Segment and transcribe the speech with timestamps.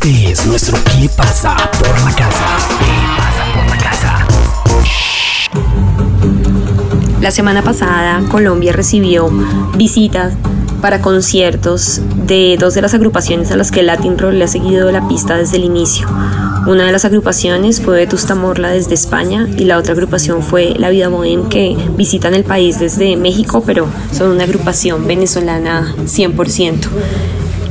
[0.00, 2.56] Este es nuestro ¿Qué pasa por la casa?
[2.78, 4.26] ¿Qué pasa por la casa?
[7.20, 9.28] La semana pasada Colombia recibió
[9.76, 10.34] visitas
[10.80, 14.92] para conciertos de dos de las agrupaciones a las que Latin Roll le ha seguido
[14.92, 16.06] la pista desde el inicio.
[16.68, 20.90] Una de las agrupaciones fue Vetusta Morla desde España y la otra agrupación fue La
[20.90, 26.86] Vida Bohem que visitan el país desde México, pero son una agrupación venezolana 100%.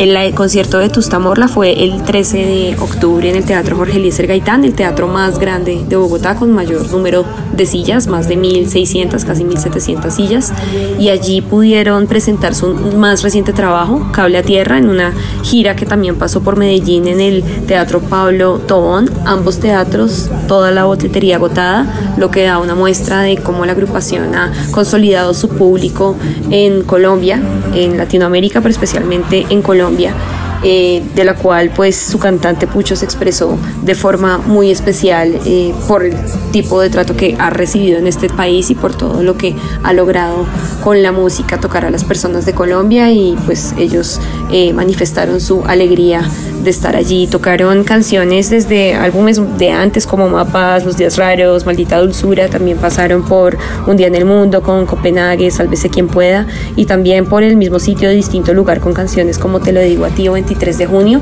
[0.00, 4.64] El concierto de Tustamorla fue el 13 de octubre en el Teatro Jorge Eliezer Gaitán,
[4.64, 9.44] el teatro más grande de Bogotá con mayor número de sillas, más de 1.600, casi
[9.44, 10.54] 1.700 sillas.
[10.98, 15.84] Y allí pudieron presentar su más reciente trabajo, Cable a Tierra, en una gira que
[15.84, 19.10] también pasó por Medellín en el Teatro Pablo Tobón.
[19.26, 24.34] Ambos teatros, toda la boletería agotada, lo que da una muestra de cómo la agrupación
[24.34, 26.16] ha consolidado su público
[26.50, 27.38] en Colombia,
[27.74, 32.96] en Latinoamérica, pero especialmente en Colombia 身边 eh, de la cual pues su cantante Pucho
[32.96, 36.14] se expresó de forma muy especial eh, por el
[36.52, 39.92] tipo de trato que ha recibido en este país y por todo lo que ha
[39.92, 40.46] logrado
[40.84, 44.20] con la música tocar a las personas de Colombia y pues ellos
[44.52, 46.28] eh, manifestaron su alegría
[46.62, 47.26] de estar allí.
[47.26, 53.22] Tocaron canciones desde álbumes de antes como Mapas, Los Días Raros, Maldita Dulzura, también pasaron
[53.22, 53.56] por
[53.86, 56.46] Un Día en el Mundo con Copenhague, Sálvese quien pueda
[56.76, 60.04] y también por el mismo sitio de distinto lugar con canciones como Te lo digo
[60.04, 61.20] a ti o 23 de junio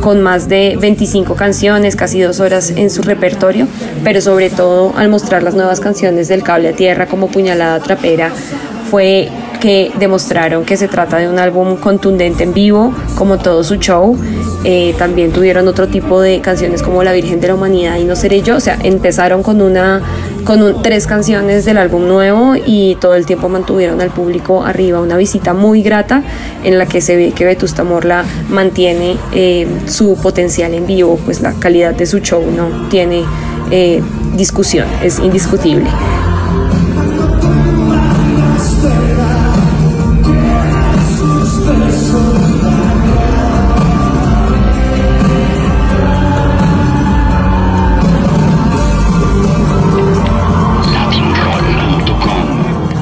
[0.00, 3.66] con más de 25 canciones, casi dos horas en su repertorio,
[4.04, 8.30] pero sobre todo al mostrar las nuevas canciones del cable a tierra como puñalada trapera,
[8.88, 9.28] fue
[9.60, 14.16] que demostraron que se trata de un álbum contundente en vivo, como todo su show,
[14.64, 18.16] eh, también tuvieron otro tipo de canciones como La Virgen de la Humanidad y No
[18.16, 18.56] Seré Yo.
[18.56, 20.02] O sea, empezaron con una
[20.48, 24.98] con tres canciones del álbum nuevo y todo el tiempo mantuvieron al público arriba.
[24.98, 26.22] Una visita muy grata
[26.64, 31.42] en la que se ve que Vetusta Morla mantiene eh, su potencial en vivo, pues
[31.42, 33.24] la calidad de su show no tiene
[33.70, 34.02] eh,
[34.36, 35.84] discusión, es indiscutible.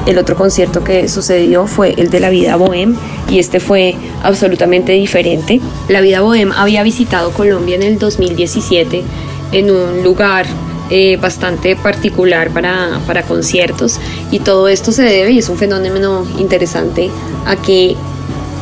[0.07, 2.95] El otro concierto que sucedió fue el de La Vida Bohem
[3.29, 5.59] y este fue absolutamente diferente.
[5.89, 9.03] La Vida Bohem había visitado Colombia en el 2017
[9.51, 10.45] en un lugar
[10.89, 13.99] eh, bastante particular para, para conciertos
[14.31, 17.09] y todo esto se debe, y es un fenómeno interesante,
[17.45, 17.97] a que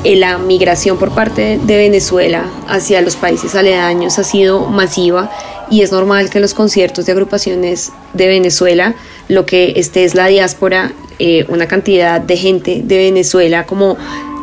[0.04, 5.32] la migración por parte de Venezuela hacia los países aledaños ha sido masiva
[5.70, 8.96] y es normal que los conciertos de agrupaciones de Venezuela,
[9.28, 13.98] lo que esté es la diáspora, eh, una cantidad de gente de Venezuela como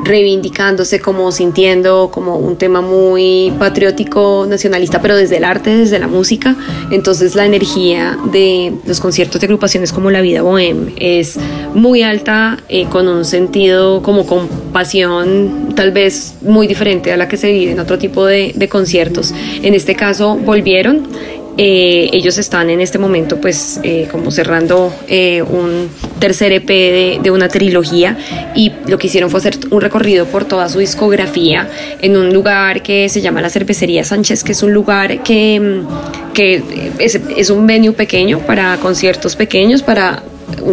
[0.04, 6.08] reivindicándose, como sintiendo como un tema muy patriótico, nacionalista, pero desde el arte, desde la
[6.08, 6.56] música.
[6.90, 11.38] Entonces la energía de los conciertos de agrupaciones como La Vida Bohem es
[11.74, 17.36] muy alta, eh, con un sentido como compasión tal vez muy diferente a la que
[17.36, 19.32] se vive en otro tipo de, de conciertos.
[19.62, 21.08] En este caso volvieron
[21.58, 26.66] eh, ellos están en este momento pues eh, como cerrando eh, un tercer EP
[27.22, 28.16] de, una trilogía
[28.54, 31.68] y lo que hicieron fue hacer un recorrido por toda su discografía
[32.00, 36.32] en un lugar que se llama la Cervecería Sánchez, que es un lugar que, mm,
[36.32, 36.62] que
[36.98, 40.22] es, es un venue pequeño para conciertos pequeños, para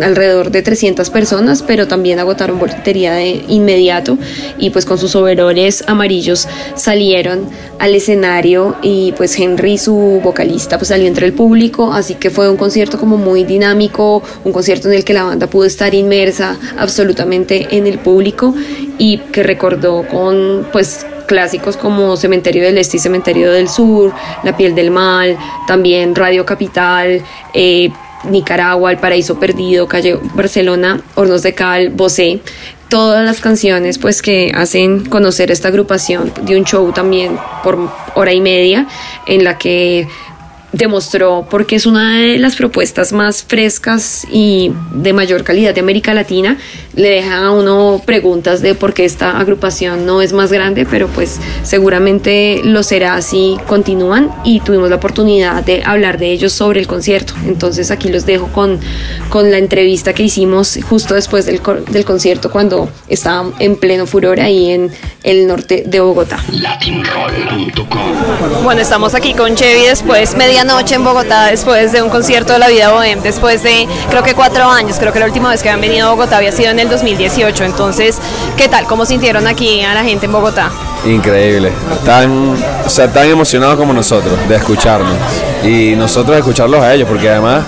[0.01, 4.17] alrededor de 300 personas, pero también agotaron boletería de inmediato
[4.57, 7.47] y pues con sus overoles amarillos salieron
[7.79, 12.49] al escenario y pues Henry, su vocalista, pues salió entre el público, así que fue
[12.49, 16.57] un concierto como muy dinámico, un concierto en el que la banda pudo estar inmersa
[16.77, 18.53] absolutamente en el público
[18.97, 24.11] y que recordó con pues clásicos como Cementerio del Este y Cementerio del Sur,
[24.43, 25.37] La piel del mal,
[25.67, 27.21] también Radio Capital,
[27.53, 27.91] eh,
[28.23, 32.41] Nicaragua, El Paraíso Perdido, Calle Barcelona, Hornos de Cal, Bosé,
[32.89, 37.77] todas las canciones pues que hacen conocer esta agrupación de un show también por
[38.15, 38.87] hora y media
[39.27, 40.07] en la que
[40.71, 46.13] demostró porque es una de las propuestas más frescas y de mayor calidad de América
[46.13, 46.57] Latina.
[46.95, 51.07] Le deja a uno preguntas de por qué esta agrupación no es más grande, pero
[51.07, 56.79] pues seguramente lo será si continúan y tuvimos la oportunidad de hablar de ellos sobre
[56.79, 57.33] el concierto.
[57.45, 58.79] Entonces aquí los dejo con,
[59.29, 64.39] con la entrevista que hicimos justo después del, del concierto cuando estaban en pleno furor
[64.39, 64.91] ahí en
[65.23, 66.39] el norte de Bogotá.
[66.51, 72.53] Latinroll.com Bueno, estamos aquí con Chevy después media anoche en Bogotá después de un concierto
[72.53, 75.63] de la vida Bohem, después de creo que cuatro años, creo que la última vez
[75.63, 78.17] que habían venido a Bogotá había sido en el 2018, entonces,
[78.57, 78.85] ¿qué tal?
[78.85, 80.69] ¿Cómo sintieron aquí a la gente en Bogotá?
[81.05, 81.71] Increíble,
[82.05, 85.15] tan, o sea, tan emocionados como nosotros de escucharnos
[85.63, 87.63] y nosotros escucharlos a ellos, porque además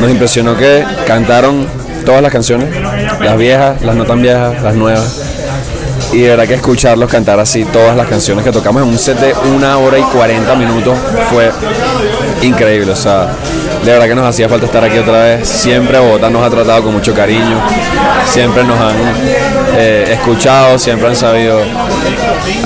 [0.00, 1.68] nos impresionó que cantaron
[2.06, 2.74] todas las canciones,
[3.20, 5.30] las viejas, las no tan viejas, las nuevas
[6.12, 9.18] y de verdad que escucharlos cantar así todas las canciones que tocamos en un set
[9.18, 10.98] de una hora y 40 minutos
[11.30, 11.50] fue
[12.42, 12.92] increíble.
[12.92, 13.28] O sea,
[13.84, 15.48] de verdad que nos hacía falta estar aquí otra vez.
[15.48, 17.60] Siempre Bogotá nos ha tratado con mucho cariño,
[18.26, 18.96] siempre nos han
[19.76, 21.60] eh, escuchado, siempre han sabido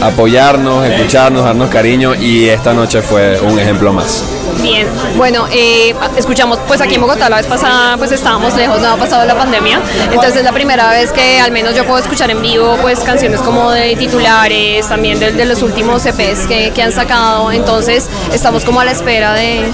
[0.02, 4.33] apoyarnos, escucharnos, darnos cariño y esta noche fue un ejemplo más.
[4.62, 4.86] Bien,
[5.16, 8.96] bueno, eh, escuchamos pues aquí en Bogotá la vez pasada pues estábamos lejos, no ha
[8.96, 9.80] pasado la pandemia,
[10.10, 13.40] entonces es la primera vez que al menos yo puedo escuchar en vivo pues canciones
[13.40, 18.80] como de titulares, también de, los últimos EPs que, que han sacado, entonces estamos como
[18.80, 19.70] a la espera de,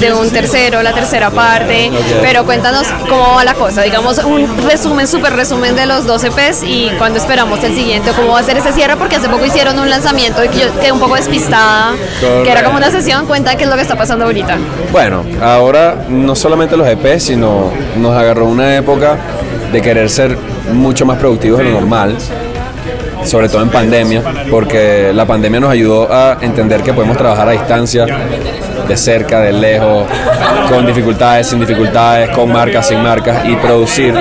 [0.00, 1.90] de un tercero, la tercera parte,
[2.20, 6.62] pero cuéntanos cómo va la cosa, digamos un resumen, súper resumen de los 12 EPs
[6.64, 9.78] y cuándo esperamos el siguiente, cómo va a ser ese cierre, porque hace poco hicieron
[9.78, 13.56] un lanzamiento y que yo quedé un poco despistada, que era como una sesión, cuenta
[13.56, 14.58] qué es lo que está pasando ahorita.
[14.92, 19.16] Bueno, ahora no solamente los EPs, sino nos agarró una época
[19.72, 20.36] de querer ser
[20.72, 22.16] mucho más productivos de lo normal
[23.24, 27.52] sobre todo en pandemia, porque la pandemia nos ayudó a entender que podemos trabajar a
[27.52, 28.06] distancia,
[28.88, 30.06] de cerca, de lejos,
[30.70, 34.14] con dificultades, sin dificultades, con marcas, sin marcas, y producir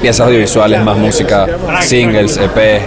[0.00, 1.46] piezas audiovisuales, más música,
[1.80, 2.82] singles, EP,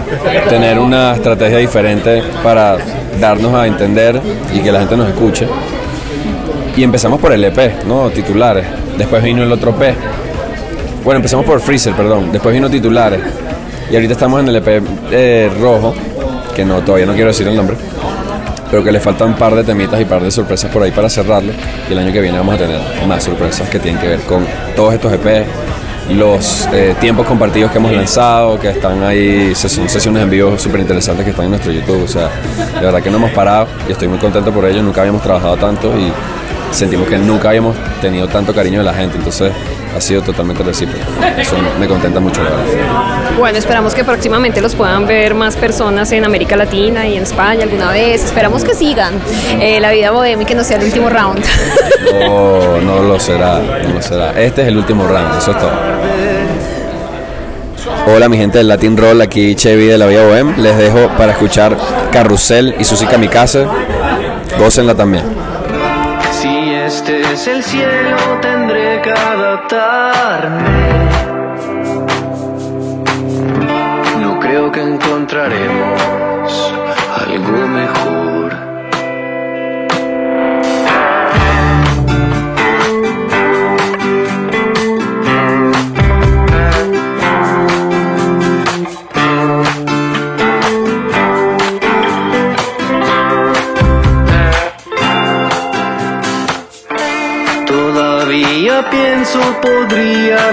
[0.49, 2.77] tener una estrategia diferente para
[3.19, 4.21] darnos a entender
[4.53, 5.47] y que la gente nos escuche.
[6.75, 8.09] Y empezamos por el EP, ¿no?
[8.09, 8.65] Titulares.
[8.97, 9.95] Después vino el otro EP.
[11.03, 12.31] Bueno, empezamos por Freezer, perdón.
[12.31, 13.21] Después vino titulares.
[13.89, 15.93] Y ahorita estamos en el EP eh, rojo,
[16.53, 17.77] que no todavía no quiero decir el nombre
[18.69, 20.91] pero que le faltan un par de temitas y un par de sorpresas por ahí
[20.91, 21.53] para cerrarlo.
[21.89, 24.45] Y el año que viene vamos a tener más sorpresas que tienen que ver con
[24.75, 25.45] todos estos EP,
[26.09, 30.81] los eh, tiempos compartidos que hemos lanzado, que están ahí, son sesiones en vivo súper
[30.81, 32.03] interesantes que están en nuestro YouTube.
[32.03, 32.29] O sea,
[32.79, 34.83] de verdad que no hemos parado y estoy muy contento por ello.
[34.83, 36.11] Nunca habíamos trabajado tanto y
[36.75, 39.17] sentimos que nunca habíamos tenido tanto cariño de la gente.
[39.17, 39.51] Entonces,
[39.95, 41.05] ha sido totalmente recíproco.
[41.37, 42.63] Eso me contenta mucho, la verdad.
[43.39, 47.63] Bueno, esperamos que próximamente los puedan ver más personas en América Latina y en España
[47.63, 48.23] alguna vez.
[48.23, 49.13] Esperamos que sigan
[49.59, 51.43] eh, la vida bohemia y que no sea el último round.
[52.19, 54.39] No, no lo será, no lo será.
[54.39, 55.71] Este es el último round, eso es todo.
[58.07, 60.55] Hola mi gente del Latin Roll, aquí Chevy de la Vía Bohem.
[60.57, 61.75] Les dejo para escuchar
[62.11, 63.65] Carrusel y Susi Kamikaze.
[64.59, 65.23] Gócenla también.
[66.85, 71.04] Este es el cielo, tendré que adaptarme.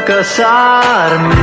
[0.04, 1.34] Casarme.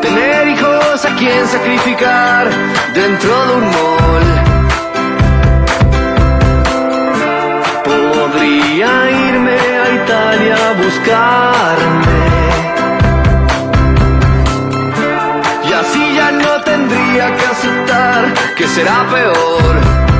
[0.00, 2.48] Tener hijos a quien sacrificar
[2.94, 4.28] dentro de un mall.
[7.84, 12.22] Podría irme a Italia a buscarme.
[15.68, 20.11] Y así ya no tendría que aceptar que será peor.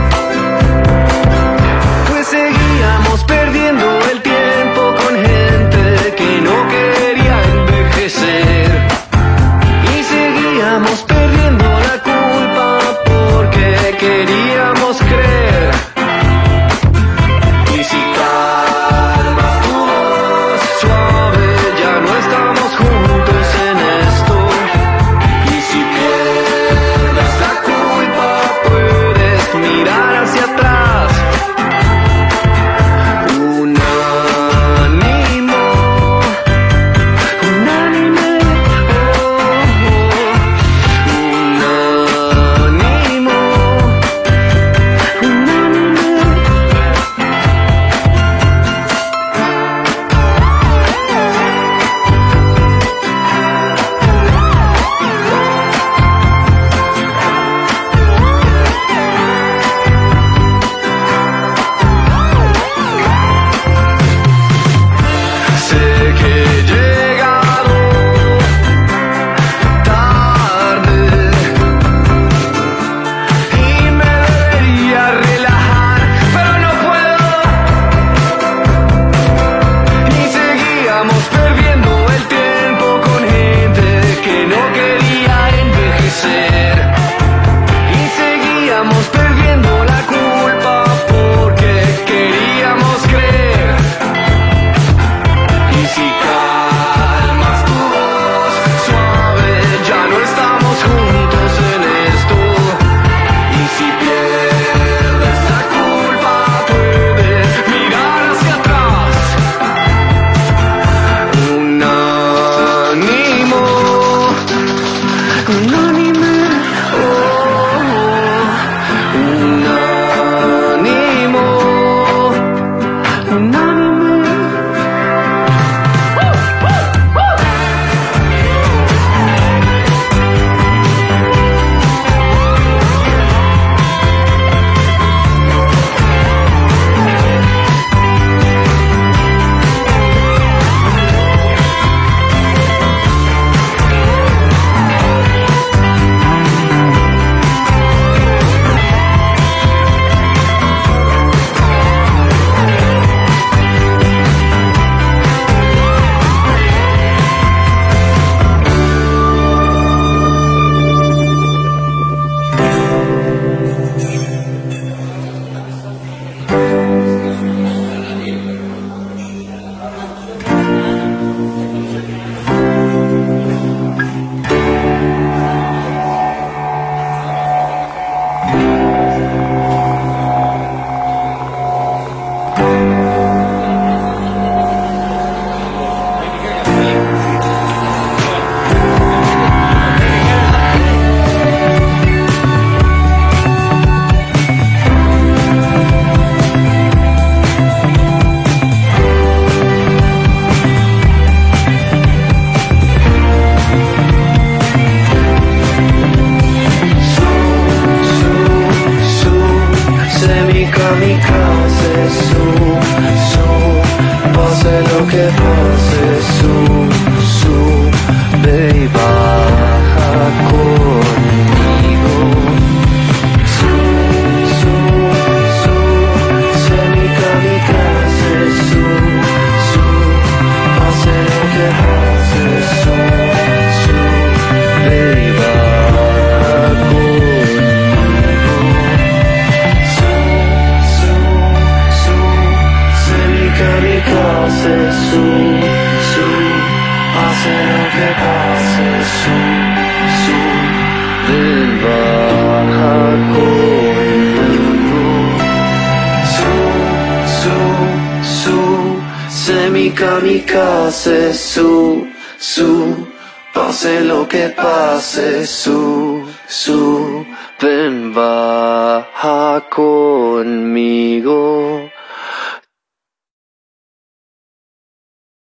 [260.03, 263.07] kamikaze, su, su,
[263.55, 267.25] pase lo que pase, su, su,
[267.61, 271.39] ven baja conmigo,